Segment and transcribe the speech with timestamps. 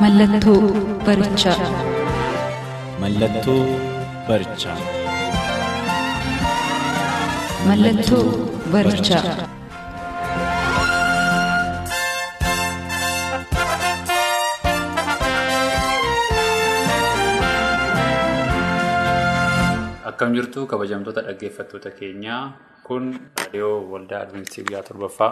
[0.00, 0.60] Mallattoo
[1.06, 1.56] barichaa.
[3.02, 3.60] Mallattoo
[4.28, 4.78] barichaa.
[7.68, 8.24] Mallattoo
[8.72, 9.24] barichaa.
[20.08, 22.42] Akkam jirtu kabajamtoota dhaggeeffattoota keenyaa
[22.86, 23.04] kun
[23.40, 25.30] raadiyoo waldaa adventistii guyyaa torbaffaa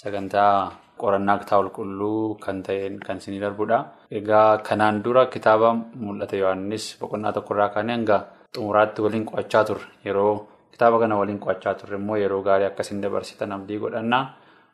[0.00, 3.78] sagantaa qorannaa kitaaba qulqulluu kan ta'een kan isinii darbudha.
[4.18, 5.72] Egaa kanaan dura kitaaba
[6.04, 8.18] mul'ata Yohaannis boqonnaa tokkorraa kaanee hanga
[8.54, 10.34] xumuraatti waliin qo'achaa turre yeroo
[10.72, 14.24] kitaaba kana waliin qo'achaa turre immoo yeroo gaarii akkasiin dabarsitan abdii godhannaa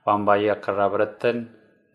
[0.07, 1.39] waan baay'ee akka irraa barattan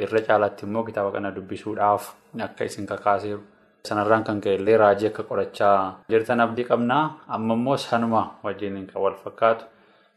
[0.04, 2.04] irra caalaatti immoo kitaaba kana dubbisuudhaaf
[2.48, 3.42] akka isin kakaaseeru.
[3.88, 5.78] Sanarraan kan ka'e illee raajii akka qorachaa
[6.12, 7.04] jirtan abdii qabnaa
[7.36, 9.66] amma immoo sanuma wajjiniin kan wal fakkaatu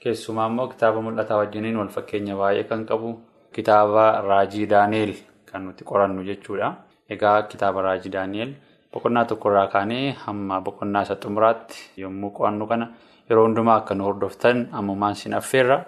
[0.03, 3.11] keessumaa immoo kitaaba mul'ataa wajjiniin wal fakkeenya baay'ee kan qabu
[3.57, 5.13] kitaaba raajii daani'el
[5.51, 6.69] kan nuti qorannu jechuudha.
[7.11, 8.53] Egaa kitaaba raajii daani'el
[8.93, 12.87] boqonnaa tokkorraa kaanee hamma boqonnaa isa xumuraatti yommuu qo'annu kana
[13.29, 15.79] yeroo hundumaa akka nu hordoftan ammumaan sin affeerra.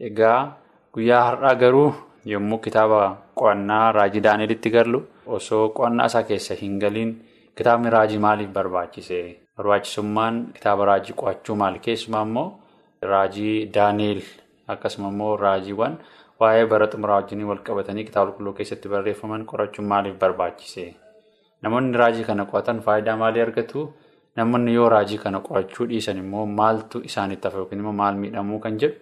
[0.00, 0.56] Egaa
[0.94, 1.94] guyyaa har'aa garuu
[2.32, 3.00] yommuu kitaaba
[3.38, 5.00] qo'annaa raajii daani'elitti gallu
[5.38, 7.16] osoo qo'annaa isaa keessa hin galiin
[7.56, 9.20] kitaabni raajii maaliif barbaachise?
[9.56, 11.78] Barbaachisummaan kitaaba raajii qo'achuu maali?
[11.78, 12.48] Keessumaa immoo
[13.12, 14.22] raajii daani'el
[14.74, 15.96] akkasuma immoo raajiiwwan
[16.40, 20.84] waa'ee bara xumuraa wajjin wal qabatanii kitaaba qulqulluu keessatti barreeffaman qorachuun maaliif barbaachise?
[21.62, 23.84] Namoonni raajii kana qo'atan faayidaa maalii argatu?
[24.36, 28.78] Namoonni yoo raajii kana qorachuu dhiisan immoo maaltu isaanitti hafa yookiin immoo maal miidhamuu kan
[28.82, 28.96] jedhu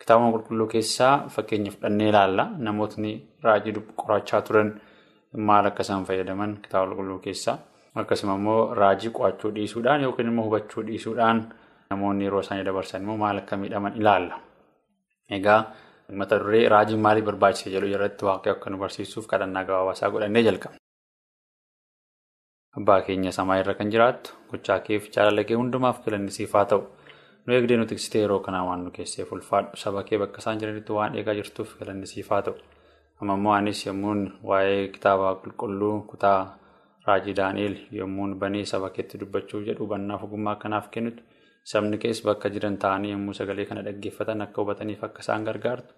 [0.00, 2.44] kitaaba qulqulluu keessaa fakkeenya fudhannee ilaalla.
[2.66, 3.12] Namootni
[3.46, 3.72] raajii
[4.02, 4.74] qorachaa turan
[5.50, 7.56] maal akka isaan fayyadaman kitaaba qulqulluu keessaa
[8.02, 11.40] akkasuma immoo raajii qo'achuu dhiisuudhaan yookiin immoo hubachuu dhiisuudhaan
[11.90, 14.38] namoonni yeroo isaanii dabarsan immoo maal akka miidhaman ilaalla.
[15.36, 15.60] Egaa
[16.20, 20.78] mata duree raajii maaliif barbaachise jedhu irratti waaqayyo akka nu barsiisuuf kadhannaa gabaabaasaa godhannee jalqabna.
[22.78, 26.82] Abbaa keenya samaa irra kan jiraattu gochaa keef jaalala kee hundumaaf filannisiif haa ta'u.
[27.46, 30.92] Nu eegdee nu tiksitee yeroo kanaa waan nu keessee ulfaadhu saba kee bakka isaan jiranitti
[30.98, 32.56] waan eegaa jirtuuf filannisiif haa ta'u.
[33.20, 36.38] Amma immoo anis yommuun waa'ee kitaaba qulqulluu kutaa
[37.06, 41.22] raajii daani'el yommuun banee saba keetti dubbachuuf jedhu hubannaaf ogummaa akkanaaf kennitu
[41.72, 45.92] sabni kees bakka jiran ta'anii yommuu sagalee kana dhaggeeffatan akka hubataniif akka isaan gargaartu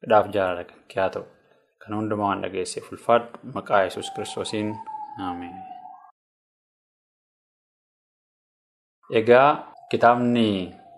[0.00, 0.64] fedhaaf jaalala
[0.96, 1.24] haa ta'u.
[1.82, 4.68] Kana hundumaa waan dhageesseef ulfaadhu maqaa yesus kiristoosiin
[5.28, 5.54] ameen.
[9.20, 9.48] Egaa
[9.90, 10.46] kitaabni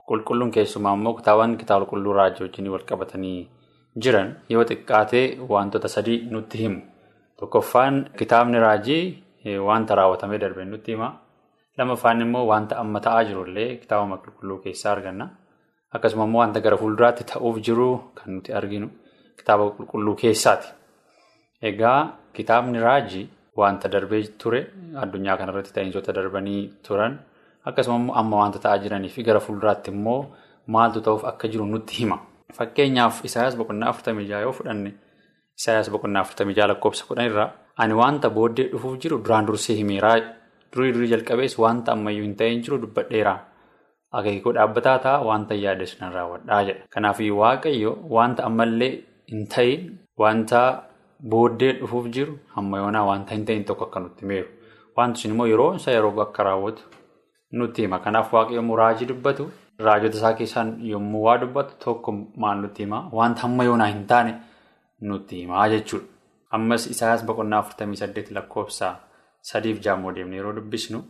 [0.09, 3.39] qulqulluun keessumaa immoo kitaabaan kitaaba qulqulluu raajii wajjin wal qabatanii
[4.03, 6.81] jiran yoo xiqqaatee wantoota sadii nutti himu.
[7.39, 9.03] Tokkoffaan kitaabni raajii
[9.69, 11.09] wanta raawwatamee darbe nutti hima.
[11.79, 15.27] Lamaffaan immoo wanta amma ta'aa jirullee kitaaba qulqulluu keessaa arganna.
[15.95, 18.89] Akkasuma immoo wanta gara fuulduraatti ta'uuf jiru kan nuti arginu
[19.39, 20.69] kitaaba qulqulluu keessaati.
[21.71, 21.99] Egaa
[22.37, 23.25] kitaabni raajii
[23.57, 24.61] wanta darbee ture
[25.03, 27.19] addunyaa kanarratti ta'iinsoota darbanii turan.
[27.65, 30.21] Akkasuma immoo amma wanta ta'aa jiranii fi gara fuulduraatti immoo
[30.77, 32.19] maaltu ta'uuf akka jiru nutti hima.
[32.55, 34.95] Fakkeenyaaf Isaayyaas boqonnaa afurtamii jaha yoo fudhanne
[35.59, 37.51] Isaayyaas boqonnaa afurtamii jaha lakkoofsa kudhan
[37.83, 40.17] ani wanta booddee dhufuuf jiru duraan dursee himeeraa
[40.75, 43.35] durii durii jalqabees wanta ammayyuu hin ta'in jiru dubbadheera.
[44.19, 46.83] Akeekoo dhaabbataa ta'a wanta yaada sun raawwadhaa jedha.
[46.95, 48.93] Kanaafuu Waaqayyo wanta ammallee
[49.33, 49.81] hin ta'in
[50.25, 50.61] wanta
[51.33, 54.49] booddee dhufuuf jiru hamma yoonaa wanta hin ta'in tokko akka nutti himeeru.
[54.97, 56.83] Wanti sun immoo yeroo isa yeroo akka raawwatu.
[57.53, 57.99] Nutti hima.
[58.05, 59.49] Kanaaf waaqayyo yommuu raajii dubbatu
[59.87, 62.13] raajota isaa keessaan yommuu waa dubbatu tokko
[62.45, 64.35] maal nutti hima wanta hamma yoonaa hin taane
[65.01, 66.07] nutti himaa jechuudha.
[66.51, 68.91] Ammas Isaayyaas boqonnaa afurtamii saddeet lakkoofsa
[69.51, 71.01] sadiif jaammoo deemnee yeroo dubbisnu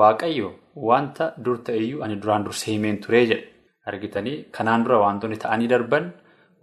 [0.00, 0.50] waaqayyo
[0.88, 3.46] wanta dur ta'eyyuu ani duraan dursee himeen turee jedha.
[3.90, 6.06] Argitanii kanaan dura wantoonni ta'anii darban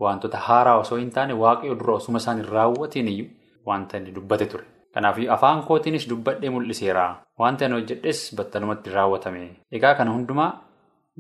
[0.04, 3.30] wantoota haaraa osoo hin taane waaqayyo dura osuma isaan hin raawwatiin iyyuu
[3.70, 4.64] wanta inni dubbate ture.
[4.94, 7.06] Kanaaf afaan kootiinis dubbadhee mul'iseera.
[7.40, 9.44] Wanti ani hojjedhes battalumatti raawwatame.
[9.78, 10.50] Egaa kana hundumaa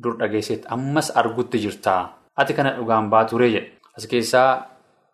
[0.03, 1.93] dur dhageesseetti ammas argutti jirta.
[2.35, 3.69] Ati kana dhugaan baaturee jedha.
[3.97, 4.49] As keessaa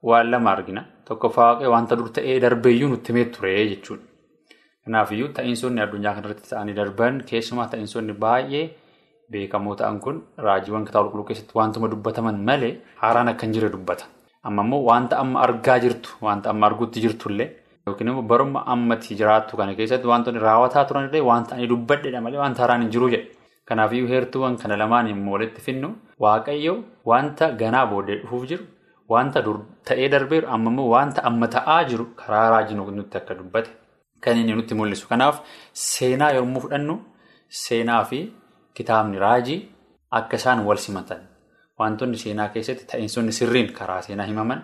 [0.03, 0.83] waan lama argina.
[1.07, 4.03] Tokkoffaa waaqayyo wanta dur ta'ee darbeeyyuu nutti himee ture jechuudha.
[4.87, 8.61] Kanaafiyyuu ta'iinsoonni addunyaa kanarratti ta'anii darban keessumaa ta'iinsoonni baay'ee
[9.31, 12.69] beekamoo ta'an kun raajiiwwan kitaaba qulqulluu keessatti wantuma dubbataman malee
[13.01, 14.05] haaraan akka hin dubbata.
[14.43, 17.49] Amma immoo wanta amma argaa jirtu wanta amma arguutti jirtullee
[17.87, 22.63] yookiin immoo baruma ammatti jiraattu kana keessatti wantoonni raawwataa turanillee wanta ani dubbadheedha malee wanta
[22.63, 23.27] haaraan hin jiru jedhe.
[23.67, 25.89] Kanaafiyyuu heertuuwwan kana lamaan immoo walitti finnu
[26.25, 26.77] waaqayyo
[27.11, 28.63] wanta ganaa booddee dhufuuf jiru
[29.15, 29.57] wanta dur
[29.89, 33.69] ta'ee darbeeru amma immoo wanta amma ta'aa jiru karaa raajii nutti akka dubbate
[34.21, 35.07] kan inni nutti mul'isu.
[35.07, 35.41] Kanaaf
[35.73, 36.95] seenaa yommuu fudhannu
[37.63, 38.19] seenaa fi
[38.77, 39.59] kitaabni raajii
[40.19, 41.21] akka isaan wal simatan
[41.79, 44.61] wantoonni seenaa keessatti ta'iinsonni sirriin karaa seenaa himaman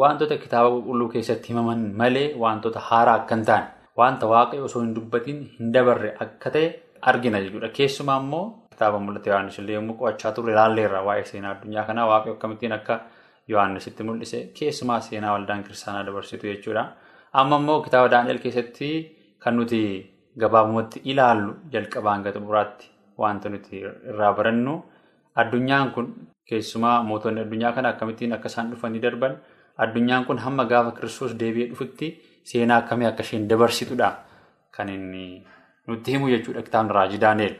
[0.00, 3.66] wantoota kitaaba qulqulluu keessatti himaman malee wantoota haaraa akka hin taane
[4.00, 6.68] wanta waaqayyo osoo hin dubbatiin hin dabarre akka ta'e.
[7.10, 7.68] Argina jechuudha.
[7.68, 12.34] Keessumaa immoo kitaaba mul'ate Yohaannis illee yommuu qo'achaa turre ilaalleerra waa'ee seenaa addunyaa kanaa waaqayyo
[12.36, 12.94] akkamittiin akka
[13.52, 16.84] Yohaannisitti mul'ise keessumaa seenaa waldaan kiristaanaa dabarsitu jechuudha.
[17.32, 18.88] Amma immoo kitaaba Daani'el keessatti
[19.42, 19.80] kan nuti
[20.38, 22.86] gabaabumatti ilaallu jalqabaa hanga xumuraatti
[23.18, 23.80] wanta nuti
[24.10, 24.74] irraa barannu
[25.40, 26.06] addunyaan kun
[26.48, 29.36] keessumaa mootonni addunyaa kana akkamittiin akka isaan dhufanii darban
[29.84, 32.08] addunyaan kun hamma gaafa kiristoos deebi'ee dhufutti
[32.50, 34.08] seenaa akkamii akka isheen dabarsitudha
[34.76, 35.44] kan inni.
[35.86, 37.54] Nutti himu jechuudha kitaabni raajii Daani'el.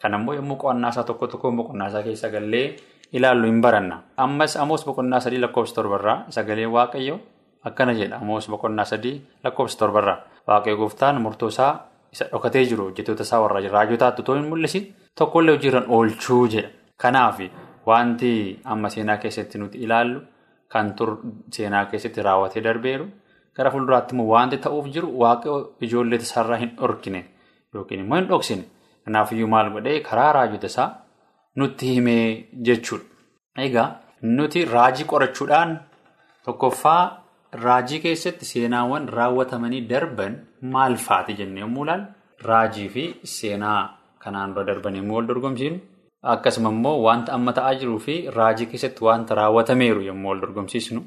[0.00, 2.76] Kan ammoo yommuu qo'annaa isaa tokko tokko boqonnaa isaa keessa gallee
[3.12, 4.02] ilaallu hin baranna.
[4.16, 7.18] Ammas Amoos boqonnaa sadii lakkoofsa torbarraa sagalee Waaqayyo
[7.64, 8.16] akkana jedha.
[8.22, 10.18] Amoos boqonnaa sadii lakkoofsa torbarraa.
[10.48, 11.72] Waaqayyo gooftaan murtoo isaa
[12.12, 14.86] isa dhokatee jiru hojjettoota isaa warra raajotaatti otoo hin mul'isin
[15.18, 16.68] tokkollee hojiirran oolchuu jedha.
[16.96, 17.38] Kanaaf
[17.86, 20.20] wanti amma seenaa keessatti nuti ilaallu
[20.68, 21.16] kan tur
[21.56, 23.06] seenaa keessatti raawwatee darbeeru
[23.56, 27.24] gara fuulduraatti immoo wanti ta'uuf jiru waaqayyo ijoollee isaarraa hin dhorkine.
[27.74, 28.64] Yookiin immoo hin dhoksine.
[29.04, 30.90] Kanaafiyyuu maal godhee karaa raajota isaa
[31.56, 33.04] nutti himee jechuudha.
[33.66, 33.88] Egaa
[34.22, 35.78] nuti raajii qorachuudhaan
[36.44, 37.17] tokkoffaa
[37.64, 40.34] raajii keessatti seenaawwan raawwatamanii darban
[40.74, 42.06] maal faati jennee yommuu ilaallu
[42.48, 43.04] raajii fi
[43.34, 43.80] seenaa
[44.24, 45.78] kanaan dura darban yommuu wal dorgomsiinu
[46.34, 51.02] akkasuma immoo wanta amma ta'aa jiruu fi raajii keessatti wanta raawwatameeru yommuu wal dorgomsiisnu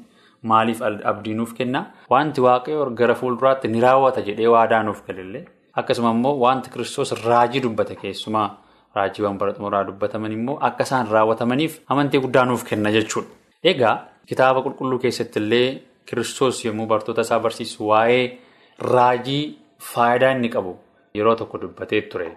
[0.52, 1.84] maaliif abdii nuuf kenna
[2.14, 5.44] wanti waaqayyo gara fuulduraatti ni raawwata jedhee waadaa nuuf galillee.
[5.80, 8.48] Akkasuma immoo wanti kiristoos raajii dubbate keessumaa
[8.96, 13.28] raajiiwwan bara xumuraa dubbataman immoo akka isaan raawwatamaniif amantii guddaa nuuf kenna jechuudha.
[13.70, 13.94] Egaa
[14.28, 15.68] kitaaba qulqulluu keessatti illee
[16.06, 18.24] kiristoos yommuu bartoota isaa barsiisu waa'ee
[18.92, 19.42] raajii
[19.92, 20.76] faayidaa inni qabu
[21.14, 22.28] yeroo tokko dubbatee ture.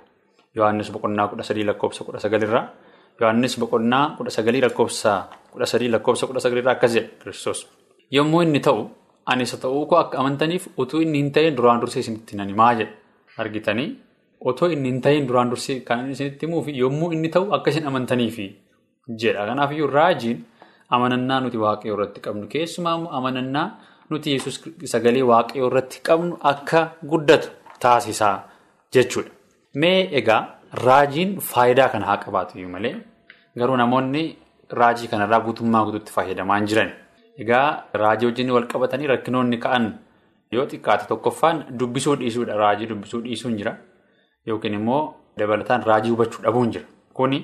[0.55, 2.65] Yohaannis boqonnaa kudha sadii lakkoofsa kudha sagalirraa
[3.21, 5.11] Yohaannis boqonnaa kudha sagalii lakkoofsa
[5.51, 7.59] kudha sadii lakkoofsa kudha sagalirraa akkas jedha kiristoos.
[8.11, 8.89] Yommuu inni ta'u
[9.25, 12.73] ani isa ta'uu koo akka amantaniif utuu inni hin ta'in duraan dursee isinitti nan himaa
[12.79, 12.91] jedha.
[13.37, 13.89] Argitanii
[14.51, 18.47] otoo inni hin ta'iin duraan dursee kan isinitti himuuf yommuu inni ta'u akka isin amantaniifi
[19.23, 19.45] jedha.
[19.49, 20.45] Kanaafiyyuu raajiin
[20.89, 23.67] amanannaa nuti waaqayyoo irratti qabnu keessumaa amanannaa
[24.09, 24.61] nuti yesus
[24.93, 27.49] sagalee waaqayyoo irratti qabnu akka guddatu
[27.79, 28.35] taasisaa
[28.93, 29.31] jechuudha.
[29.81, 30.41] Mee egaa
[30.85, 32.95] raajiin faayidaa kana haa qabaatu malee
[33.57, 34.23] garuu namoonni
[34.79, 36.91] raajii kanarraa guutummaa guutuutti fayyadamaa hin jiran.
[37.37, 39.85] Egaa raajii wajjin wal qabatanii rakkinoonni ka'an.
[40.51, 42.55] Yoo xiqqaate tokkoffaan dubbisuu dhiisuudha.
[42.63, 43.75] Raajii dubbisuu dhiisuun jira.
[44.47, 45.01] Yookiin immoo
[45.39, 46.85] dabalataan raajii hubachuu dhabuun jira.
[47.13, 47.39] Kuni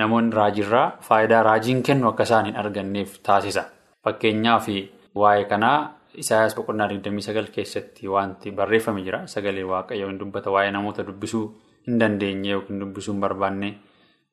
[0.00, 3.64] namoonni raajiirraa faayidaa raajiin kennu akka isaan hin arganneef taasisa.
[4.04, 4.66] Fakkeenyaaf
[5.14, 5.78] waa'ee kanaa
[6.22, 9.26] Isaayyaas boqonnaa 29 keessatti wanti barreeffame jira.
[9.32, 11.42] Sagalee waaqayyoo hin dubbata waa'ee namoota dubbisuu
[11.86, 13.68] hin dandeenye yookiin dubbisuu hin barbaanne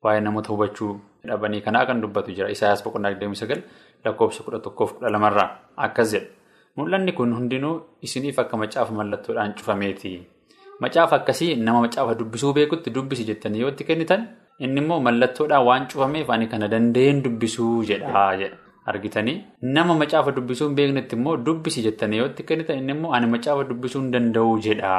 [0.04, 0.92] waa'ee namoota hubachuu
[1.28, 2.48] dhabanii kanaa kan dubbatu jira.
[2.54, 3.60] Isaayyaas boqonnaa 29
[4.04, 5.48] lakkoofsa 11-12 irraa
[5.88, 6.26] akkas jedha.
[6.76, 10.14] Mul'anni kun hundinuu isiniif akka macaafa mallattoodhaan cufameeti.
[10.80, 14.24] Macaafa akkasii nama macaafa dubbisuu beekutti dubbisi jettanii yoo itti kennitan
[14.58, 18.56] inni immoo mallattoodhaan waan cufameef ani kana danda'een dubbisuu jedha jedha.
[18.92, 19.36] Argitanii
[19.76, 23.64] nama macaafa dubbisuu hin beeknetti immoo dubbisi jettanii yoo itti kennitan inni immoo ani macaafa
[23.70, 24.92] dubbisuu hin danda'u jedha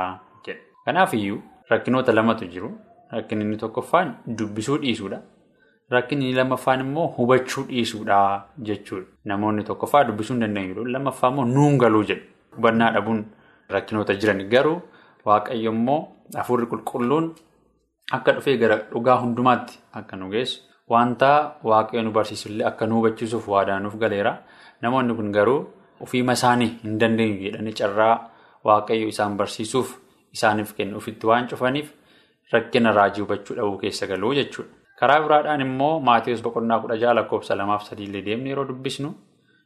[0.48, 0.60] jedha.
[0.86, 2.72] Kanaafiyyuu rakkinoota lamatu jiru.
[3.12, 5.20] Rakkinni inni tokkoffaan dubbisuu dhiisuudha.
[5.92, 8.20] Rakkinni lammaffaan immoo hubachuu dhiisuudha
[8.70, 9.06] jechuudha.
[9.32, 10.86] Namoonni tokkoffaa dubbisuu hin dandeenyu.
[10.86, 12.22] Lammaffaa immoo nuun galuu jedhu.
[12.58, 13.26] Hubannaa dhabuun
[13.70, 14.80] rakkinoota jiran garuu
[15.26, 16.02] waaqayyo immoo
[16.36, 17.30] hafuurri qulqulluun
[18.12, 21.32] akka dhufee gara dhugaa hundumaatti akka nu geessu wanta
[21.64, 24.34] waaqayyo nu barsiisullee akka nu hubachiisuuf waadaa nuuf galeera.
[24.82, 25.60] Namoonni kun garuu
[26.02, 28.16] ofiima isaanii hin dandeenyu jedhanii carraa
[28.64, 29.96] waaqayyo isaan barsiisuuf
[30.34, 31.92] isaaniif kennu ofitti waan cufaniif
[32.54, 34.70] rakkina raajii hubachuu dhabuu keessa galuu jechuudha.
[35.00, 39.10] Karaa biraadhaan immoo Maatiyus boqonnaa kudha jaha lakkoofsa lamaaf sadiillee deemnee yeroo dubbisnu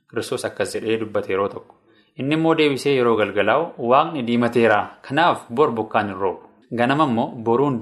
[0.10, 1.76] Kiristoos akkas jedhee dubbate yeroo tokko.
[2.18, 4.80] Inni immoo deebisee yeroo galgalaa'u waaqni diimateera.
[5.08, 6.49] Kanaaf bor bokkaan hin roobu.
[6.72, 7.80] Ganama immoo boruun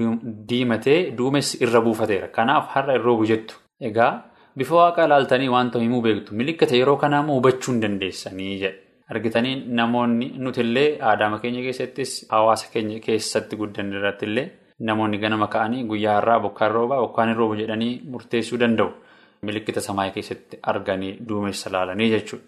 [0.49, 2.27] diimatee duumessi irra buufateera.
[2.37, 3.55] Kanaaf har'a hin roobu jettu.
[3.81, 4.11] Egaa
[4.57, 6.35] bifa waaqaa ilaaltanii wanta himuu beektu.
[6.35, 8.77] Milikkata yeroo kanaa immoo hubachuu hin dandeessanii jedha.
[9.09, 14.45] Argitanii namoonni nuti illee aadaama keenya keessattis hawaasa keenya keessatti guddanne irratti illee
[14.89, 18.89] namoonni ganama ka'anii guyyaa har'aa bokkaan roobaa bokkaan hin roobu jedhanii murteessuu danda'u.
[19.41, 22.45] Milikkita samaa keessatti arganii duumessa ilaalanii jechuudha.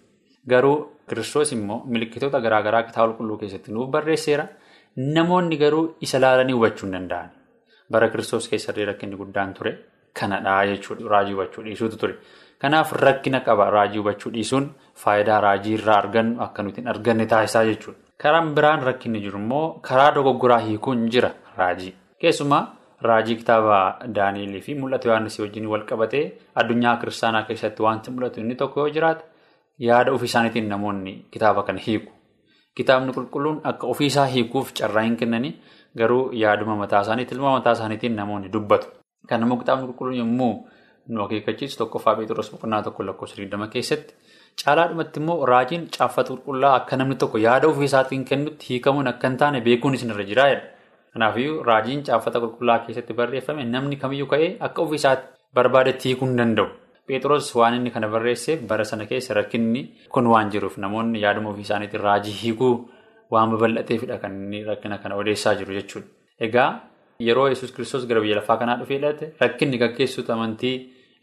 [0.50, 0.78] Garuu
[1.10, 4.46] Kiristoos immoo milikkitoota garaagaraa kitaaba qulqulluu keessatti nuuf barreesseera.
[4.98, 7.30] Namoonni garuu isa laalanii hubachuu hin danda'an.
[7.92, 9.72] Bara Kiristoos keessatti rakkinni guddaan ture
[10.20, 11.10] kanadhaa jechuudha.
[11.10, 12.16] Raajii hubachuu dhiisuutu ture.
[12.60, 14.70] Kanaaf rakkina qaba raajii hubachuu dhiisuun
[15.04, 18.00] faayidaa raajii irraa argannu akka nuti hin arganne taasisaa jechuudha.
[18.18, 21.94] Karaan biraan rakkinni jiru immoo karaa dogoggoraa hiikuun jira raajii.
[22.20, 22.62] Keessumaa
[23.02, 28.56] raajii kitaaba Daani'elii fi mul'atu Yohaannis wajjin wal qabatee addunyaa kiristaanaa keessatti wanti mul'atu inni
[28.56, 29.24] tokko yoo jiraate
[29.88, 32.12] yaada ofii isaaniitiin namoonni kitaaba kana hiiku.
[32.78, 35.54] Kitaabni qulqulluun akka ofiisaa hiikuuf carraa hin kennanii
[35.98, 38.88] garuu yaaduma mataa isaaniitiin ilma mataa isaaniitiin namoonni dubbatu.
[39.30, 40.54] Kan immoo kitaabni qulqulluun yommuu
[41.08, 44.14] nu akeekkachiisu tokkoffaa Pheexroos boqonnaa tokko lakkoofsa digdama keessatti
[44.64, 49.38] caalaadhumatti immoo raajiin caaffata qulqullaa akka namni tokko yaada ofii isaatiin kennutti hiikamuun akka hin
[49.44, 50.46] taane beekuun isinirra jira.
[51.14, 56.38] Kanaafiyyuu raajiin caaffata qulqullaa keessatti barreeffame namni kamiyyuu ka'ee akka ofii isaatti barbaadetti hiikuu hin
[56.38, 56.68] danda'u.
[57.10, 59.82] Pheexroos waan inni kana barreesseef bara sana keessa rakkinni
[60.14, 62.74] kun waan jiruuf namoonni yaaduma ofii isaaniitiin raajii hiikuu
[63.36, 66.08] waan babal'ateefidha kan inni rakkina kana odeessaa jiru jechuudha.
[66.48, 66.70] Egaa
[67.28, 70.76] yeroo yesus kiristoos gara biyya lafaa kanaa dhufee dhalate rakkinni gaggeessuutu amantii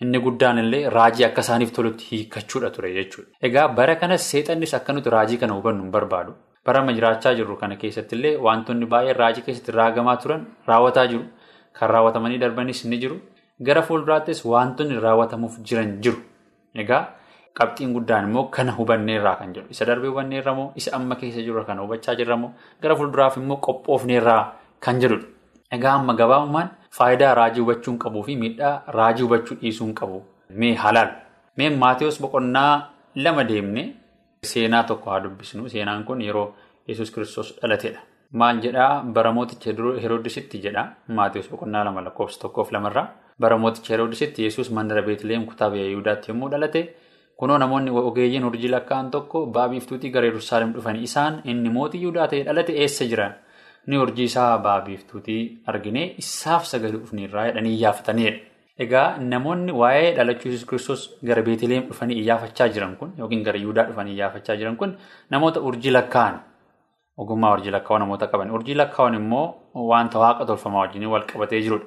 [0.03, 3.31] inni guddaan illee raajii akka isaaniif tolutti hiikachuudha ture jechuudha.
[3.49, 6.35] Egaa bara kanas seexannis akka nuti raajii kana hubannu hin barbaadu.
[6.67, 11.25] Bara amma jiraachaa jirru kana keessatti illee wantoonni baay'een raajii keessatti raagamaa turan raawwataa jiru.
[11.79, 13.17] Kan raawwatamanii darbanis ni jiru.
[13.63, 16.19] Gara fuulduraattis wantoonni raawwatamuuf jiran jiru.
[16.75, 17.03] Egaa
[17.59, 19.69] qabxiin guddaan immoo kana hubanneerraa kan jedhu.
[19.71, 22.51] Isa darbee hubanneerra moo isa amma keessa jiru kana hubachaa jirra moo
[22.83, 24.43] gara fuulduraaf immoo qophoofneerraa
[24.81, 25.27] kan jedhudha.
[25.73, 30.23] Egaa amma gabaabumaan faayidaa raajii hubachuun qabuu fi miidhaa raajii hubachuu dhiisuun qabu.
[30.51, 31.09] Mee halaal.
[31.57, 33.83] Mee Maatiyus boqonnaa lama deemne
[34.43, 35.69] seenaa tokko haa dubbisnu.
[35.69, 36.55] Seenaan kun yeroo
[36.89, 38.01] yesus kiristoos dhalatedha.
[38.33, 39.73] Maal jedhaa bara mooticha
[40.03, 43.09] Heroodisitti jedha Maatiyus boqonnaa lama lakkoofsa tokkoof lamarraa.
[43.41, 46.81] Bara mooticha Heroodisitti yesus mandara Beetlehem kutaa biyya Yihudaatti yommuu dhalate
[47.41, 52.43] kunoo namoonni ogeeyyiin urjii lakkaa'an tokko baabiiftuutii gara Yerusaalem dhufan isaan inni mootii Yihudaa ta'e
[52.49, 53.35] dhalate eessa jiran?
[53.87, 55.41] Ni urjii isaa baabiiftuutii
[55.73, 58.33] argine isaaf sagalee dhufneerraa jedhanii iyyaafatanidha.
[58.85, 63.85] Egaa namoonni waa'ee dhalachuu yesus kiristoos gara Beetlehem dhufanii iyyaafachaa jiran kun yookiin gara Yihudaa
[63.91, 64.97] dhufanii iyyaafachaa jiran kun
[65.31, 66.41] namoota urjii lakkaa'an.
[67.17, 68.51] Ogummaa urjii lakkaa'uu namoota qaban.
[68.51, 69.45] Urjii lakkaa'uun immoo
[69.93, 71.87] wanta waaqa tolfamaa wajjin wal qabatee jirudha.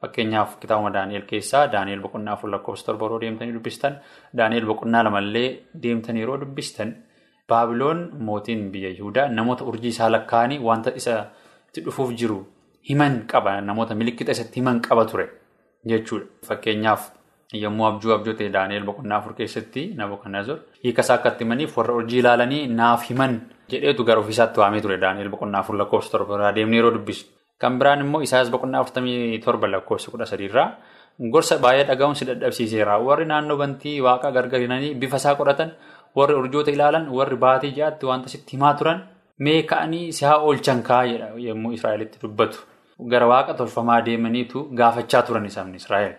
[0.00, 3.98] Fakkeenyaaf kitaabuma Daani'el keessaa Daani'el boqonnaa afur lakkoofsa torba yeroo deemtanii dubbistan
[4.36, 5.48] Daani'el boqonnaa lamallee
[5.82, 6.94] deemtanii yeroo dubbistan
[7.48, 11.14] Baabiloon mootiin biyya Yihudaa namoota urjii isaa lakkaa'anii wanta isa
[11.68, 12.38] itti dhufuuf jiru
[12.88, 15.26] himan qaba namoota milikkita isatti himan qaba ture
[15.88, 16.26] jechuudha.
[16.46, 17.10] Fakkeenyaaf
[17.62, 22.18] yommuu abjuu abjoote Daani'el boqonnaa afur keessatti Nabukadnezar hiika isaa akka itti himaniif warra urjii
[22.22, 23.40] ilaalanii naaf himan
[23.72, 27.26] jedheetu gara ofiisaatti waamee ture Daani'el boqonnaa afur lakkoofsa torba irraa deemnee yeroo dubbisu.
[27.58, 30.68] Kan biraan immoo Isaayyaas boqonnaa afurtamii torba lakkoofsa kudha sadiirraa
[31.32, 32.98] gorsa baay'ee dhaga'uun si dadhabsiiseera.
[33.02, 35.70] Warri naannoo bantii waaqaa gargarinanii bifa isaa qoratan
[36.16, 39.02] warri urjoota ilaalan warri baatii ja'aatti wanta sitti himaa turan
[39.38, 42.58] mee ka'anii si haa oolchan kaa'edha yommuu Israa'elitti dubbatu.
[43.10, 46.14] Gara waaqa tolfamaa deemaniitu gaafachaa turan sabni Israa'el.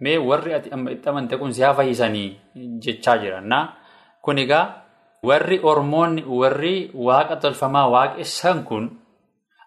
[0.00, 2.30] Mee warri ati amma itti amante kun si haa fayyisanii
[2.84, 3.52] jechaa jiran.
[4.24, 4.64] Kun egaa
[5.22, 8.84] warri Ormoonni warri waaqa tolfamaa waaqessan kun.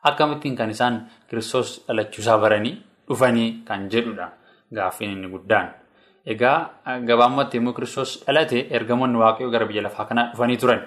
[0.03, 2.77] Akkamittiin kan isaan kiristoos dhalachuusaa baranii
[3.09, 4.29] dhufanii kan jedhudha
[4.75, 5.69] gaaffiin inni guddaan.
[6.25, 6.69] Egaa
[7.07, 10.81] gabaabumatti yommuu kiristoos dhalate ergamoonni waaqayyoo gara biyya lafaa kanaa dhufanii turan.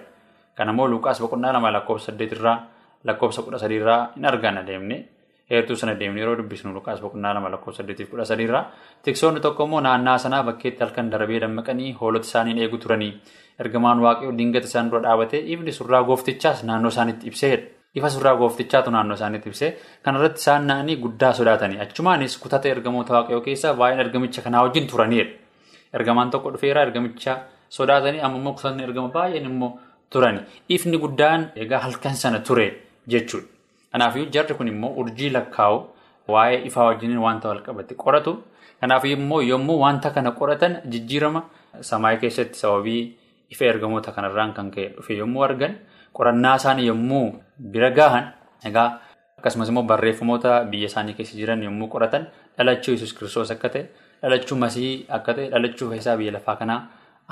[0.57, 2.59] Kanammoo Luuqaas boqonnaa lama lakkoofsa saddeetirraa
[3.05, 4.99] lakkoofsa kudha sadiirraa hin argana deemne
[5.50, 8.64] heertuu sana deemne yeroo dubbisnu Luuqaas boqonnaa lama lakkoofsa saddeetiif kudha sadiirraa
[9.02, 13.12] tiksoonni tokko immoo naannaa sanaa bakkeetti halkan darbee dammaqanii hoolota isaaniin eegu turanii
[13.59, 17.67] ergamaan waaqayyoo dingata isaan dura dhaabate ifni surraa gooftichaas naannoo isaaniitti ibseedha.
[17.95, 19.71] Ifa surraa gooftichaatu naannoo isaaniitti ibsee
[20.07, 25.31] kanarratti isaan na'anii guddaa sodaatanii achumaanis kutata ergamoota waaqayyoo keessaa baay'een ergamicha kanaa wajjin turanidha.
[25.95, 27.35] Ergamaan tokko dhufeera ergamicha
[27.69, 29.73] sodaatanii amma immoo kutatni ergama baay'een immoo
[30.11, 30.41] turani.
[30.69, 32.67] Ifni guddaan egaa halkan sana ture
[33.09, 33.47] jechuudha.
[33.93, 35.83] Kanaafiyyuu jarri kun immoo urjii lakkaa'u
[36.29, 38.37] waa'ee ifaa wajjin wanta wal qabate qoratu.
[38.81, 41.43] Kanaafiyyuu immoo yommuu wanta kana qoratan jijjiirama
[41.81, 43.03] samaayii keessatti sababii
[43.50, 45.75] ifa ergamoota kanarraan kan ka'e dhufe yommuu argan.
[46.16, 47.26] Qorannaa isaanii yommuu
[47.73, 48.33] bira gahan
[48.69, 48.88] egaa
[49.38, 52.26] akkasumas immoo barreeffamoota biyya isaanii keessa jiran yommuu qoratan
[52.59, 53.85] dhalachuu yesus kiristoos akka ta'e
[54.23, 56.80] dhalachuu masii akka ta'e dhalachuu fayyisaa biyya lafaa kanaa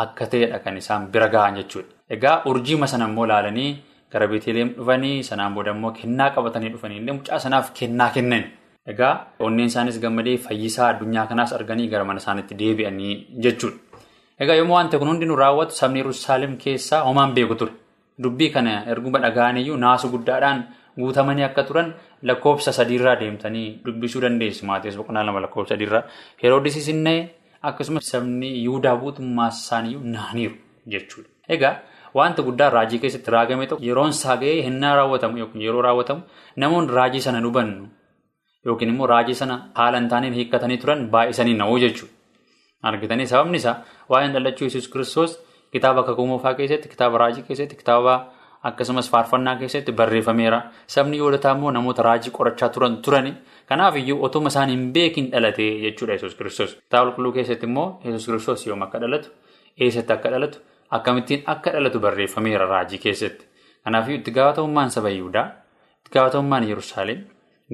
[0.05, 1.89] akka ta'edha kan isaan bira gahan jechuudha.
[2.11, 3.71] Egaa urjiima sana immoo ilaalanii
[4.13, 8.45] gara Beeteleem dhufanii sanaan booda immoo kennaa qabatanii dhufanii illee mucaa sanaaf kennaa kennan.
[8.87, 13.77] Egaa onneen isaanis gammadee fayyisaa addunyaa kanaas arganii gara mana isaaniitti deebi'anii jechuudha.
[14.43, 17.73] Egaa yommuu wanti kun hundi nu raawwatu sabni Yerusaalem keessaa homaan beeku ture.
[18.23, 20.61] Dubbii kana erguma dhaga'aniyyuu naasu guddaadhaan
[20.99, 21.89] guutamanii akka turan
[22.23, 24.67] lakkoofsa sadiirraa deemtanii dubbisuu dandeessu.
[24.67, 26.03] Maatiiwwan boqonnaa lama lakkoofsa sadiirraa
[26.43, 27.21] Heroodisis innee
[27.63, 31.29] akkasumas sabni Yihudaa guutummaa isaaniiyyuu naaniiru jechuudha.
[31.49, 31.75] Egaa
[32.15, 36.23] wanta guddaan raajii keessatti raagame tokko yeroon isaa ga'ee hinnaa raawwatamu yookiin yeroo raawwatamu
[36.57, 37.89] namoonni raajii sana hubannu
[38.67, 42.15] yookiin immoo raajii sana haala hin taaneen hiikkatanii turan baay'isanii na'uu jechuudha.
[42.83, 43.77] Argitanii sababni isaa
[44.09, 45.39] waa'een dhalachuu Yesuus kiristoos
[45.73, 48.15] kitaaba kakuu moofaa keessatti kitaaba raajii keessatti kitaaba
[48.63, 50.63] akkasumas faarfannaa keessatti barreeffameera.
[50.87, 53.35] Sabni yoodataa immoo namoota raajii qorachaa turan turani.
[53.67, 56.75] Kanaaf iyyuu otuma isaan hin beekin dhalate jechuudha Yesuus kiristoos.
[56.75, 59.29] Kitaaba qulqulluu keessatti immoo Yesuus kiristoos yoom akka dhalatu,
[59.81, 60.59] eessatti akka dhalatu,
[60.91, 63.45] akkamittiin akka dhalatu barreeffameera raajii keessatti.
[63.85, 65.47] Kanaaf itti gaafatamummaan saba Yihudaa,
[65.99, 67.25] itti gaafatamummaan Yerusaalem,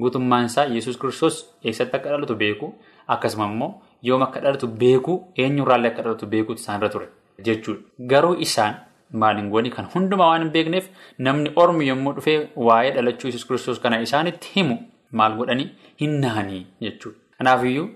[0.01, 2.73] guutummaan isaa Yesuus kiristoos eessatti akka dhalatu beeku
[3.07, 7.07] akkasuma immoo yoom akka dhalatu beeku eenyurraallee akka dhalatu beekuutu isaanirra ture
[7.47, 7.81] jechuudha.
[8.11, 8.75] Garuu isaan
[9.21, 10.85] maaliin goonii kan hundumaa waan hin beekneef
[11.27, 14.77] namni ormi yommuu dhufee waa'ee dhalachuu Yesuus kiristoos kana isaanitti himu
[15.21, 15.69] maal godhanii
[16.01, 17.17] hin nahanii jechuudha.
[17.37, 17.87] Kanaafiyyuu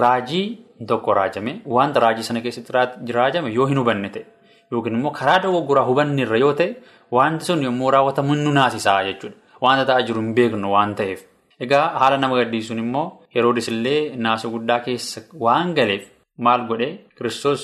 [0.00, 0.46] raajii
[0.88, 4.24] tokko raajame wanta raajii sana keessatti raajame yoo hin hubanne ta'e
[4.72, 6.70] yookiin immoo karaa dogoggoraa hubanneerra yoo ta'e
[7.18, 9.36] wanti sun yommuu raawwatamu nu naasisaa jechuudha.
[9.64, 11.20] Wanta ta'aa jiru hin beeknu waan ta'eef.
[11.64, 13.04] Egaa haala nama gaddisuun immoo
[13.34, 16.04] Heroodis illee naasuu guddaa keessa waan galeef
[16.46, 17.62] maal godhee kiristoos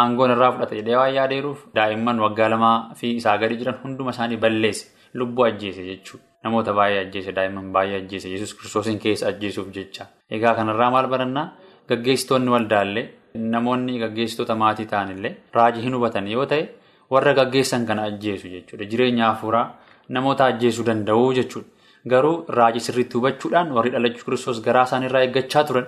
[0.00, 4.36] aangoon irraa fudhata jedhee waan yaadeeruuf daa'imman waggaa lamaa fi isaa gadi jiran hunduma isaanii
[4.44, 4.84] balleesse
[5.20, 6.24] lubbuu ajjeese jechuudha.
[6.44, 10.06] Namoota baay'ee ajjeese daa'imman baay'ee ajjeese yesus kiristoosiin keessa ajjeesuuf jecha.
[10.36, 11.46] Egaa kanarraa maal barannaa
[11.90, 13.06] gaggeessitoonni waldaallee
[13.52, 16.64] namoonni gaggeessitoota maatii ta'anillee raajii hin hubatan yoo ta'e
[17.12, 18.84] warra gaggeessan kana ajjeesu jechuudha.
[18.90, 19.66] Jireenya hafuuraa
[20.08, 21.68] namoota ajjeesuu danda'u jechuudha.
[22.08, 25.86] Garuu raajii sirriitti hubachuudhaan warri dhalachuu kiristoos garaa isaaniirraa eeggachaa turan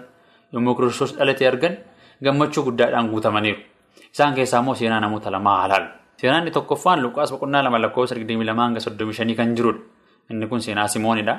[0.52, 1.75] yommuu kiristoos dhalate argan
[2.23, 3.61] gammachuu guddaadhaan guutamaniiru.
[4.14, 5.87] Isaan keessaa immoo seenaa namoota lamaa halaal.
[6.16, 9.80] Seenaan inni tokkoffaan Luqaas boqonnaa lama lakkoofsa 22 hanga 35 kan jirudha.
[10.30, 11.34] Inni kun seenaa Simoonidha.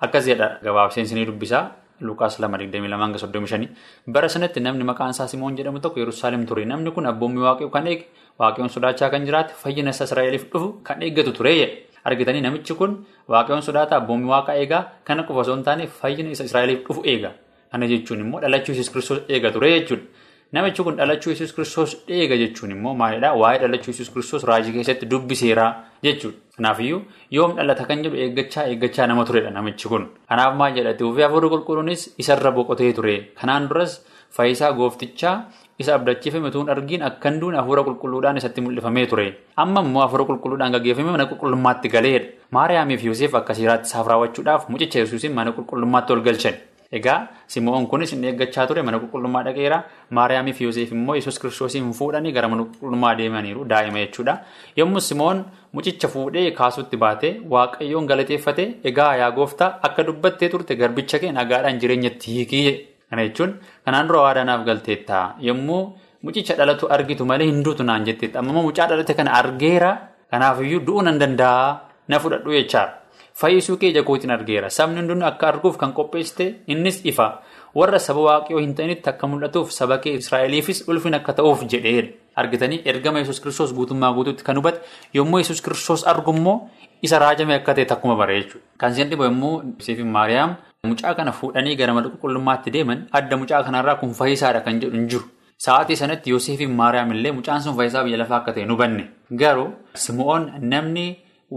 [0.00, 3.68] Akkas jedha gabaabseensi ni dubbisaa Luqaas 2 hanga 35.
[4.06, 6.64] Bara sanatti namni maqaan isaa Simoon jedhamu tokko Yerusaalem ture.
[6.64, 8.04] Namni kun abboommii waaqayyoo kan eege
[8.38, 11.86] waaqayyoon sodaachaa kan jiraate fayyina isa Israa'eliif dhufu kan eeggatu ture jedhe.
[12.04, 12.96] Argitanii namichi kun
[13.28, 17.30] waaqayyoon sodaata abboommii waaqa eegaa kana qofa osoo hin taane fayyina isa Israa'eliif dhufu eega.
[17.72, 20.04] Kana jechuun immoo dhalachuu Yesuus kiristoos eega ture jechuudha.
[20.52, 23.34] Namichi kun dhalachuu Yesuus kiristoos eega jechuun immoo maalidhaa?
[23.42, 25.66] Waa'ee dhalachuu Yesuus kiristoos raajii keessatti dubbiseera
[26.02, 26.38] jechuudha.
[26.56, 27.02] Kanaafiyyuu
[27.36, 30.08] yoom dhalata kan jedhu eeggachaa eeggachaa nama turedha namichi kun.
[30.28, 33.16] Kanaaf maal jedhate ofii hafuurri qulqulluunis isarra boqotee ture.
[33.40, 34.00] Kanaan duras
[34.36, 35.36] fayyisaa gooftichaa
[35.84, 39.26] isa abdachiifame utuu hin argiin akka hin duune hafuura qulqulluudhaan isatti mul'ifamee ture.
[39.56, 42.26] Amma immoo hafuura qulqulluudhaan gaggeeffamee mana qulqullummaatti galeedha.
[42.56, 46.54] Maariyaamii fi Yoseef akka seeraatti isaaf raawwachuudhaaf mucicha Yesuusiin mana qulqullummaatti ol galchan.
[46.98, 49.76] Egaa Simoon kunis inni eeggachaa ture mana qulqullummaa dhaqeera.
[50.18, 54.34] Maariyaamii fi Yoseef immoo Yesuus kiristoosiin fuudhanii gara mana qulqullummaa deemaniiru daa'ima jechuudha.
[54.76, 61.18] Yommuu Simoon mucicha fuudhee kaasuutti baate waaqayyoon galateeffate egaa yaa gooftaa akka dubbattee turte garbicha
[61.22, 62.78] kee nagaadhaan jireenyatti hiikii
[63.10, 65.34] Kana jechuun kanaan dura waadaanaaf galteetta.
[65.40, 65.82] Yommuu
[66.22, 68.38] mucicha dhalatu argitu malee hin duutu naan jetteetta.
[68.38, 69.92] Amma mucaa dhalate kana argeera.
[70.30, 72.94] Kanaafiyyuu du'uu nan danda'a na fudhadhu jechaadha.
[73.34, 74.70] Fayyisuu kee ija kootiin argeera.
[74.70, 77.40] Sabni hundinuu akka arguuf kan qopheessite innis ifa.
[77.74, 82.12] Warra saba waaqayyoo hin ta'initti akka mul'atuuf saba kee Israa'eliifis ulfin akka ta'uuf jedheedha.
[82.36, 84.80] Argitanii ergama Yesuus kiristoos guutummaa guutuutti kan hubate
[85.14, 86.70] yommuu Yesuus kiristoos argummoo
[87.02, 88.64] isa raajame akka ta'e takkuma bare jechuudha.
[88.78, 89.62] Kan isheen dhibu yommuu
[90.04, 90.56] Maariyaam
[90.88, 95.08] mucaa kana fuudhanii gara mana qulqullummaatti deeman adda mucaa kanarraa kun fayyisaadha kan jedhu hin
[95.08, 95.24] jiru.
[95.64, 99.04] Sa'aatii sanatti Yoseefi Maariyaam illee mucaan sun fayyisaa biyya lafaa akka ta'e hin hubanne.
[99.42, 99.68] Garuu
[100.04, 101.04] Simo'oon namni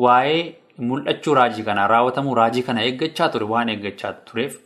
[0.05, 0.41] waa'ee
[0.89, 4.59] mul'achuu raajii kanaa raawwatamuu raajii kana eeggachaa ture waan eeggachaa tureef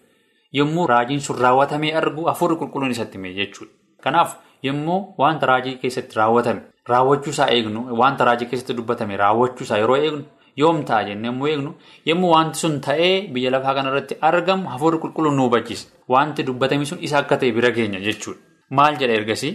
[0.59, 3.71] yommuu raajiin sun raawwatamee argu hafuurri qulqulluun isatti hime jechuudha.
[4.03, 6.61] Kanaaf yommuu wanta raajii keessatti raawwatame
[6.93, 10.23] raawwachuusaa eegnu wanta raajii keessatti dubbatame raawwachuusaa yeroo eegnu
[10.61, 11.71] yoom ta'a jennee yommuu eegnu
[12.09, 15.87] yommuu wanti sun ta'ee biyya lafaa kanarratti argamu hafuurri qulqulluun nu hubachiisa.
[16.13, 18.39] Wanti dubbatame sun isa akka ta'e bira keenya jechuudha.
[18.69, 19.53] Maal jedha ergasii?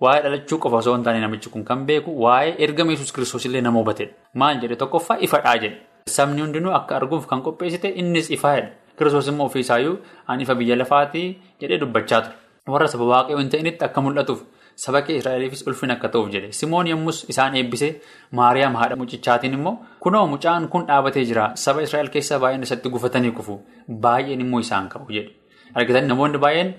[0.00, 3.60] Waa'ee dhalachuu qofa osoo hin taane namichi kun kan beeku waa'ee ergama Yesuus kiristoos illee
[3.66, 4.12] nama hubatedha.
[4.34, 5.76] Maal jedhe tokkoffaa ifadhaa jedhe.
[6.08, 8.68] Sabni hundinuu akka arguuf kan qopheessite innis ifaadha.
[8.98, 11.26] Kiristoos immoo ofiisaayyuu ani ifa biyya lafaatii
[11.60, 12.34] jedhee dubbachaa ture.
[12.72, 14.40] Warra saba waaqayyoo hin ta'initti akka mul'atuuf
[14.84, 16.50] saba kee Israa'eliifis ulfina akka ta'uuf jedhe.
[16.60, 17.90] Simoon yommus isaan eebbisee
[18.38, 21.50] Maariyaam haadha mucichaatiin immoo kunoo mucaan kun dhaabatee jira.
[21.64, 23.60] Saba Israa'el keessaa baay'een isatti gufatanii kufu.
[24.06, 25.30] Baay'een immoo isaan ka'u jedhe.
[25.74, 26.74] Argitanii namoonni baay'een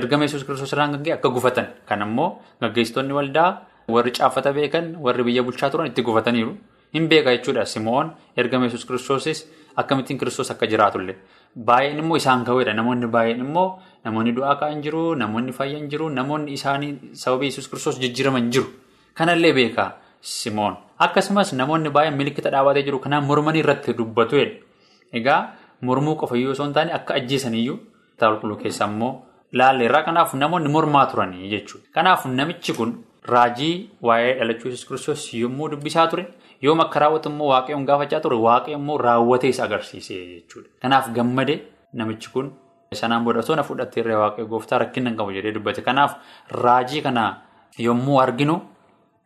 [0.00, 1.66] ergama Yesuus kiristoos irraan gaggee akka gufatan.
[1.88, 2.28] Kan ammoo
[2.60, 3.50] gaggeessitoonni waldaa
[3.88, 6.52] warri caaffata beekan warri biyya bulchaa turan itti gufataniiru.
[6.94, 11.16] Hin beeka jechuudha Simoon ergama Yesuus kiristoosis akkamittiin kiristoos akka jiraatullee.
[11.68, 12.74] Baay'een immoo isaan ka'uudha.
[12.74, 13.68] Namoonni baay'een immoo
[14.06, 16.90] namoonni du'aa ka'an jiru, namoonni fayyan jiru, namoonni isaanii
[17.22, 18.66] sababii Yesuus kiristoos jijjiiraman jiru.
[19.14, 19.86] Kanallee beeka
[20.20, 20.76] Simoon.
[20.98, 24.36] Akkasumas namoonni baay'een milikkita dhaabatee jiru kanaan mormanii irratti dubbatu.
[25.12, 25.40] Egaa
[25.82, 27.76] mormuu qofa iyyuu osoo hin taane akka ajjeesaniyyuu
[28.12, 29.12] kitaaba qulqulluu keessaa immoo
[29.52, 31.86] laalleerraa kanaaf namoonni mormaa turanii jechuudha.
[31.94, 32.94] Kanaaf namichi kun
[33.32, 36.26] raajii waa'ee dhalachuu Yesuus Kiristoos yommuu dubbisaa ture
[36.62, 40.68] yoom akka raawwatu immoo waaqayyoon gaafachaa ture waaqayyo immoo raawwatee isa agarsiisee jechuudha.
[40.82, 41.54] Kanaaf gammade
[41.92, 42.50] namichi kun
[42.94, 45.82] sanaan osoo na fudhatteerree waaqayyo gooftaa rakkina hin qabu jedhee dubbate.
[45.82, 46.16] Kanaaf
[46.50, 47.42] raajii kana
[47.78, 48.60] yommuu arginu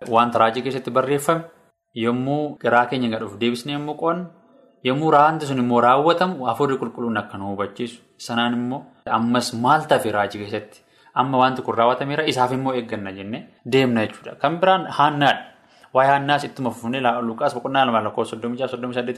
[0.09, 1.45] wanta raajii keessatti barreeffame
[1.95, 4.27] yommuu garaa keenya gadhuuf deebisnee yommuu qo'annu
[4.85, 8.83] yommuu raanti sun immoo raawwatamu hafuurri qulqulluun akka nu hubachiisu sanaan immoo
[9.19, 10.83] ammas maal tafe raajii keessatti
[11.15, 13.43] amma wanti kun raawwatameera isaaf immoo eegganna jennee
[13.73, 14.35] deemna jechuudha.
[14.43, 15.50] Kan biraan haannaadha.
[15.95, 18.37] Waa'ee haannaas ittuma fufnee Luqaas boqonnaa lama lakkoofsa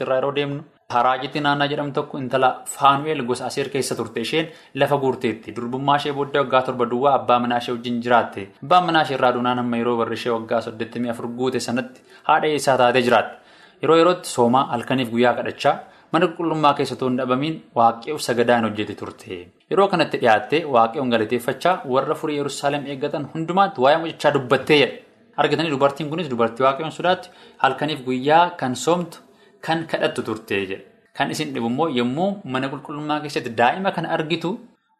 [0.03, 0.63] irraa yeroo deemnu.
[0.93, 6.13] Haraajitti naannaa jedhamtu tokko intala faanu'eel gosa aseer keessa turte isheen lafa guurteetti durbummaa ishee
[6.17, 8.47] booddee waggaa torba duwwaa abbaa manaa ishee wajjin jiraatte.
[8.63, 12.47] Abbaan manaa ishee irraa duunaan amma yeroo barri ishee waggaa soddomii afur guute sanatti haadha
[12.47, 13.35] eessaa taatee jiraatte?
[13.83, 15.75] Yeroo yerootti soomaa halkaniif guyyaa kadhachaa
[16.11, 19.47] mana qulqullummaa keessattuu hin dhabamiin waaqayyoof sagadaan hojjete turte.
[19.71, 24.99] Yeroo kanatti dhiyaattee waaqayyoon galateeffachaa warra furii yerusaalem eeggatan hundumaatti waa'ee mucichaa dubbattee jedhe
[25.41, 27.29] argatanii dubartiin kunis dubartii waaqayyoon sodaatti
[27.63, 29.17] halkaniif guyyaa kan soomtu
[29.65, 30.77] kan kadhattu turte jedhe
[31.17, 34.51] kan isin dhibu immoo yommuu mana qulqullummaa keessatti daa'ima kana argitu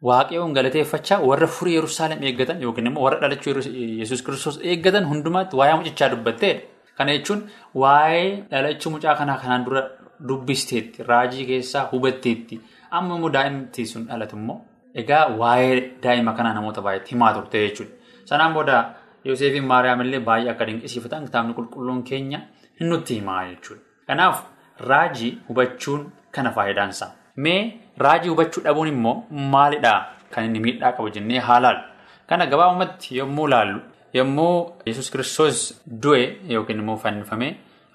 [0.10, 3.54] waaqayyoon galateeffachaa warra furii yerusaalem eeggatan yookiin immoo warra dhalachuu
[4.02, 6.62] yesus kiristoos eeggatan hundumaatti waa'ee mucichaa dubbatteedha.
[6.98, 7.40] Kana jechuun
[7.82, 9.82] waa'ee dhalachuu mucaa kanaa kanaan dura
[10.30, 12.60] dubbisteetti raajii keessaa hubatteetti
[12.98, 14.58] amma immoo daa'imti sun dhalatu immoo
[15.02, 17.94] egaa waa'ee daa'ima kanaa namoota baay'eetti himaa turte jechuudha.
[18.30, 18.78] Sanaan booda
[19.26, 22.40] Yooseefiin Maariyaam illee baay'ee akka dinqisiifatan kitaabni qulqulluun keenya
[22.80, 23.82] hin nutti himaa jechuudha.
[24.08, 24.44] Kanaaf
[24.90, 27.12] raajii hubachuun kana faayidaansa.
[27.44, 27.62] Mee
[28.06, 29.16] raajii hubachuu dhabuun immoo
[29.56, 30.00] maalidhaa
[30.36, 31.84] kan inni miidhaa qabu jennee haa laallu.
[32.28, 33.80] Kana gabaabumatti yommuu laallu
[34.14, 34.56] yommuu
[34.86, 35.60] yesus kiristoos
[36.04, 36.24] du'e
[36.56, 37.48] yookiin immoo fannifame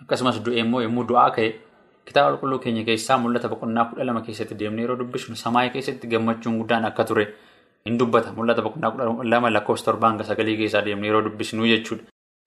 [0.02, 1.48] akkasumas du'e immoo yommuu du'aa ka'e
[2.08, 6.58] kitaaba qulqulluu keenya keessaa mul'ata boqonnaa kudha lama keessatti deemnee yeroo dubbisnu samaayii keessatti gammachuun
[6.60, 7.24] guddaan akka ture
[7.86, 12.04] hin dubbata mul'ata boqonnaa kudha lama lakkoofsa torbaa hanga sagalii keessaa deemnee yeroo dubbisnu jechuudha.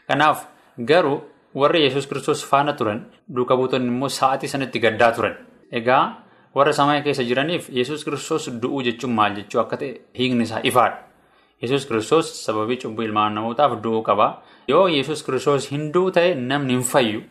[0.08, 0.48] Kanaaf
[0.90, 1.22] garuu
[1.62, 5.36] warri yesus kiristoos faana turan duuka buutonni immoo sa'aatii sanatti gaddaa turan.
[5.72, 6.04] Egaa
[6.56, 10.98] warra samaayii keessa jiraniif yesus kiristoos du'uu jechuun maal jechuu akka ta'e hiikni isaa ifaadha.
[11.62, 14.28] yesus kiristoos sababii cubbuu ilmaan namootaaf du'uu qaba.
[14.68, 17.22] Yoo yesus kiristoos hin du'u ta'e namni hin fayyu.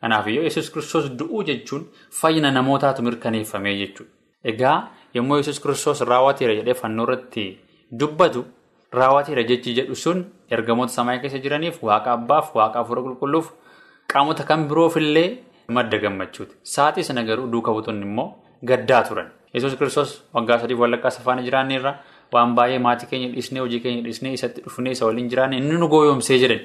[0.00, 1.82] Kanaaf yoo yesus kiristoos du'uu jechuun
[2.20, 4.10] fayyina namootaatu mirkaneeffamee jechuudha.
[4.52, 4.76] Egaa
[5.14, 7.44] yommuu yesus kiristoos raawwateera jedhee fannoo irratti
[8.00, 8.44] dubbatu
[8.98, 13.50] raawwateera jechi jedhu sun ergamoota samaayii keessa jiraniif waaqa abbaaf waaqa hafuura qulqulluuf
[14.12, 15.28] qaamota kan biroofillee
[15.76, 16.54] madda gammachuuti.
[16.62, 18.28] Sa'aatii sana garuu duuka buutonni immoo
[18.64, 19.28] gaddaa turan.
[19.54, 21.92] yesus kiristoos waggaa sadiif walakkaa safaana jiraanneerra
[22.32, 25.88] waan baay'ee maatii keenya dhiisnee hojii keenya dhiisnee isatti dhufnee isa waliin jiraanne inni nu
[25.94, 26.60] gooyomsee jedhan.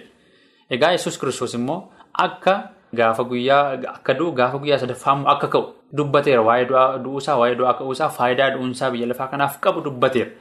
[0.70, 1.80] Egaa yesus kiristoos immoo
[2.26, 2.54] akka
[3.00, 5.66] gaafa guyyaa akka du'u gaafa guyyaa sadaffaamu akka ka'u
[5.98, 6.66] dubbateera waa'ee
[7.04, 10.32] du'uusaa waa'ee du'aa ka'uusaa faayidaa du'uunsaa biyya lafaa kanaaf qabu dubbateera.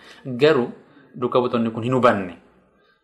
[0.42, 0.68] Garuu
[1.20, 2.34] duuka buutonni kun hin hubanne.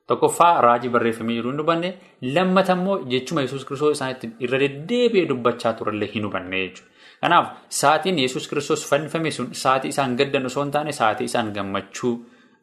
[0.07, 1.90] Tokkoffaa raajii barreeffamee jiru hin hubanne
[2.37, 6.90] lammata immoo jechuma yesus kiristoos isaanitti irra deddeebi'ee dubbachaa turellee hin hubanne jechuudha.
[7.20, 7.46] Kanaaf
[7.81, 12.12] sa'aatiin yesus kiristoos fannifame sun sa'aatii isaan gaddan osoo hin taane sa'aatii isaan gammachuu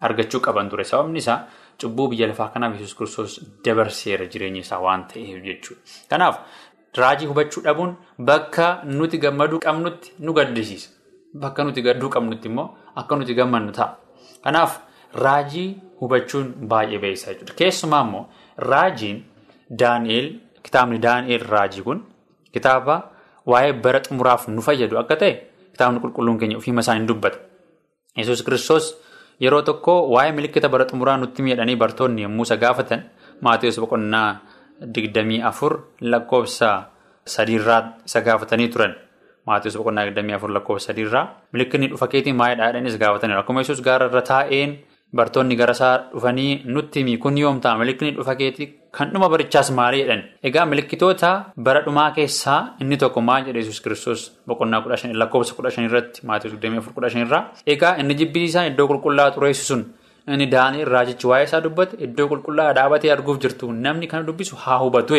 [0.01, 0.83] argachuu qaban ture.
[0.83, 1.39] Sababni isaa
[1.81, 5.81] cubbuu biyya lafaa kanaaf yesus kiristoos dabarseera jireenya isaa waan ta'eef jechuudha.
[6.09, 6.39] Kanaaf
[6.97, 7.95] raajii hubachuu dhabuun
[8.29, 10.89] bakka nuti gammaduu qabnutti nu gaddisiisa.
[11.41, 13.95] Bakka nuti gadduu qabnutti immoo akka nuti gammannu ta'a.
[14.43, 14.79] Kanaaf
[15.23, 15.67] raajii
[16.01, 17.53] hubachuun baay'ee beeksisaa jechuudha.
[17.53, 18.25] Keessumaa immoo
[18.57, 19.23] raajiin
[19.79, 20.27] Daani'eel
[20.63, 22.03] kitaabni Daani'eel raajii kun
[22.53, 23.01] kitaaba.
[23.47, 25.33] Waa'ee bara xumuraaf nu fayyadu akka ta'e
[25.73, 27.37] kitaabni qulqulluun keenya ofiima isaa hin dubbata.
[28.17, 28.95] Yesus kiristoos
[29.39, 33.03] yeroo tokko waa'ee milikkita bara xumuraa nutti miidhanii bartoonni yommuu isa gaafatan
[33.41, 34.41] Maatiyus boqonnaa
[34.95, 36.69] digdamii afur lakkoofsa
[37.25, 38.93] sadiirraa isa gaafatanii turan.
[39.47, 43.39] Maatiyus boqonnaa digdamii afur lakkoofsa sadiirraa milikinni dhufa keetii maayidhaa jedhanii gaafataniiru.
[43.39, 44.77] Akkuma Yesus gaara irra taa'een
[45.15, 49.71] bartoonni gara isaa dhufanii nutti himi kun yoom ta'a milikinni dhufa keetii kan dhuma barichaas
[49.71, 50.23] maalii jedhan.
[50.43, 54.83] Egaa milikkitoota bara dhumaa keessaa inni tokko maal jedhe Yesus kiristoos boqonnaa
[55.21, 56.21] lakkoofsa kudha shan irratti
[56.95, 57.43] kudha shan irraa.
[57.65, 59.85] Egaa inni jibbisiisaan iddoo qulqullaa'aa xureessu sun
[60.33, 64.77] inni Daani'eel raajichi waa'ee isaa dubbate iddoo qulqullaa'aa dhaabatee arguuf jirtu namni kana dubbisu haa
[64.83, 65.15] hubatu.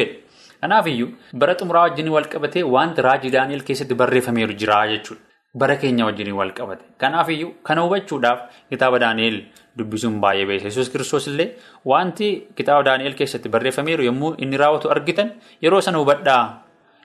[0.61, 1.09] Kanaafiyyuu
[1.41, 5.23] bara xumuraa wajjin wal qabatee wanti raajii Daani'eel keessatti barreeffameeru jira jechuudha.
[5.55, 6.83] Bara keenya wajjin wal qabate.
[6.99, 8.41] Kanaafiyyuu kana hubachuudhaaf
[8.71, 9.39] kitaaba Daani'eel
[9.79, 10.69] dubbisuun baay'ee beeksisa.
[10.69, 11.49] Yesuus kiristoos illee
[11.85, 15.31] wanti kitaaba Daani'eel keessatti barreeffameeru yommuu inni raawwatu argitan
[15.63, 16.43] yeroo sana hubadhaa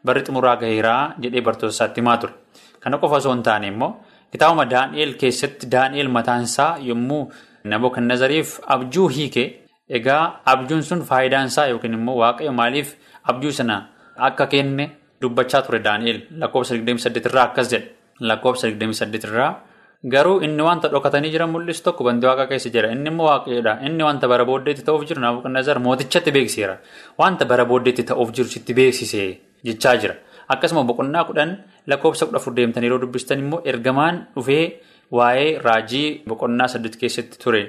[0.05, 2.33] barri xumuraa gaheeraa jedhee bartoota isaatti himaa ture.
[2.79, 3.91] Kana qofa osoo hin taane immoo
[4.31, 7.23] kitaabuma Daani'eel keessatti Daani'eel mataansaa yommuu
[7.63, 9.43] Nabokannazariif abjuu hiike
[9.89, 12.95] egaa abjuun sun faayidaan isaa yookiin immoo waaqayyo maaliif
[13.33, 13.77] abjuu sana
[14.27, 14.85] akka kenne
[15.21, 17.87] dubbachaa ture Daani'eel lakkoofsa 28 irraa akkas jedha.
[18.19, 19.51] Lakkoofsa 28 irraa
[20.13, 22.89] Garuu inni wanta dhokatanii jiran mul'isu tokko bantii waaqa keessa jira.
[22.91, 23.73] Inni immoo waaqayyoodha.
[23.87, 26.75] Inni wanta bara booddeetti ta'uuf jiru Naabuqannazar mootichatti beeksiseera.
[27.19, 29.21] Wanta bara booddeetti ta'uuf jiru sitti beeksise
[29.63, 30.15] jechaa jira.
[30.49, 31.55] Akkasuma boqonnaa kudhan
[31.87, 34.65] lakkoofsa kudha afur deemtanii yeroo dubbistan immoo ergamaan dhufee
[35.17, 37.63] waa'ee raajii boqonnaa saddeet keessatti ture.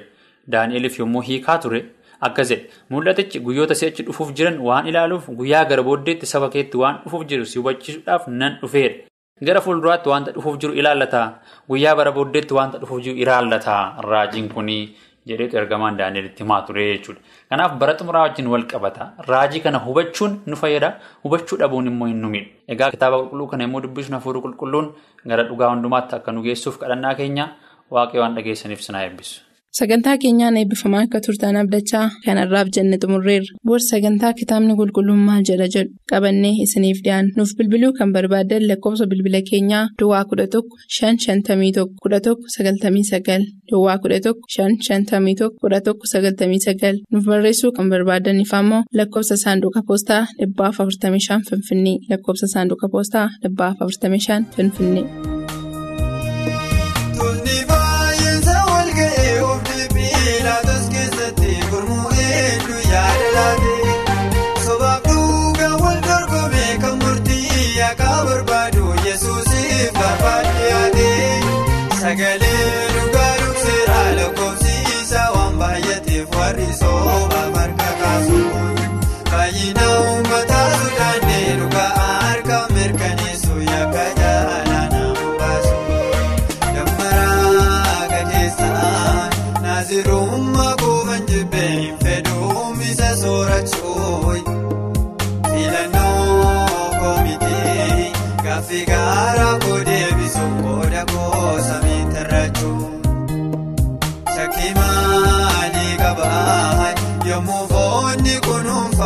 [0.51, 1.79] Daani'eliif yommuu hiikaa ture
[2.27, 6.99] akkas jedhe mul'atichi guyyoota si'achi dhufuuf jiran waan ilaaluuf guyyaa gara booddeetti saba keetti waan
[7.03, 9.03] dhufuuf jiru si hubachiisuudhaaf nan dhufeedha.
[9.47, 11.21] Gara fuulduraatti wanta dhufuuf jiru ilaallata.
[11.69, 13.75] Guyyaa bara booddeetti wanta dhufuuf jiru ilaallata.
[14.09, 14.95] Raajiin kunii
[15.29, 17.21] jedheetu ergamaan Daani'elitti himaa ture jechuudha.
[17.49, 19.11] Kanaaf bara xumuraa wajjin wal qabata.
[19.29, 20.89] Raajii kana hubachuun nu fayyada.
[21.23, 22.49] Hubachuu dhabuun immoo hin nu miidhu.
[22.67, 24.93] Egaa kitaaba qulqulluu kana immoo dubbisnu hafuurri qulqulluun
[25.27, 27.49] gara dhugaa hundumaatti akka nu geessuuf kadhannaa keenya
[27.91, 29.41] waaqayyo waan dhageessaniif sinaa eebbisu.
[29.75, 33.55] Sagantaa keenyaan eebbifamaa akka turtan abdachaa kanarraaf jenne xumurreerra.
[33.67, 37.33] Boorsi sagantaa kitaabni qulqulluun maal jedha jedhu qabannee isiniif dhiyaanna.
[37.37, 42.45] Nuuf bilbiluu kan barbaaddan lakkoofsa bilbila keenyaa Duwwaa kudha tokko shan shantamii tokko kudha tokko
[42.55, 47.89] sagaltamii sagal Duwwaa kudha tokko shan shantamii tokko kudha tokko sagaltamii sagal nuuf barreessuu kan
[47.93, 54.41] barbaadaniif ammoo lakkoofsa saanduqa poostaa dhibbaaf afurtamii shan Finfinnee lakkoofsa saanduqa poostaa dhibbaaf afurtamii shan
[54.55, 55.07] Finfinnee.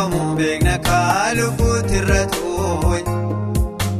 [0.00, 3.02] Kunuunfamu beekna kaaluutti irra tuuyi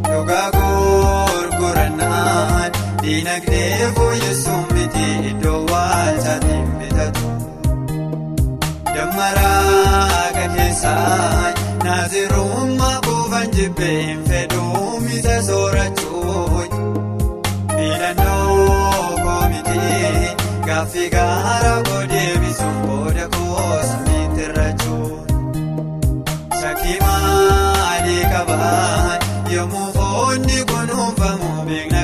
[0.09, 2.71] dhugaa gurgurannaan
[3.03, 7.25] diinagdee fooyyessuun miti iddoo waalchaatiin bitatu.
[8.95, 16.69] Dammaraa gadeessaan naazirummaa kuufan jibbee hin fedhuun isa soorachuuyi.
[17.77, 20.37] Filannoo komitee
[20.67, 23.97] gaaffii gaara koo deebisuun qooda goosa
[29.55, 32.00] Yommuu foonni kun hunfamu beekna.